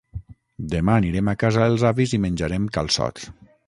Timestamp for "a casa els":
1.33-1.87